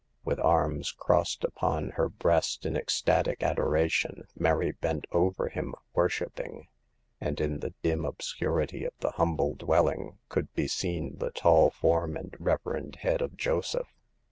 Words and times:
With 0.25 0.39
arms 0.39 0.91
crossed 0.91 1.43
upon 1.43 1.91
her 1.91 2.09
breast 2.09 2.65
in 2.65 2.75
ecstatic 2.75 3.43
adoration, 3.43 4.25
Mary 4.35 4.71
bent 4.71 5.05
over 5.11 5.49
Him 5.49 5.75
worshiping; 5.93 6.69
and 7.19 7.39
in 7.39 7.59
the 7.59 7.75
dim 7.83 8.03
obscurity 8.03 8.83
of 8.83 8.93
the 9.01 9.11
humble 9.11 9.53
dwelling 9.53 10.17
could 10.27 10.51
be 10.55 10.67
seen 10.67 11.19
the 11.19 11.29
tall 11.29 11.69
form 11.69 12.17
and 12.17 12.35
reverend 12.39 12.95
head 12.95 13.21
of 13.21 13.37
Joseph. 13.37 13.89